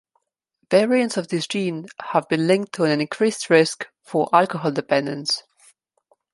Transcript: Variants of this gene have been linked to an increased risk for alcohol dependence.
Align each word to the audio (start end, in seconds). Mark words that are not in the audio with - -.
Variants 0.71 1.15
of 1.15 1.27
this 1.27 1.45
gene 1.45 1.85
have 2.13 2.27
been 2.27 2.47
linked 2.47 2.73
to 2.73 2.85
an 2.85 3.01
increased 3.01 3.51
risk 3.51 3.87
for 4.01 4.29
alcohol 4.35 4.71
dependence. 4.71 5.43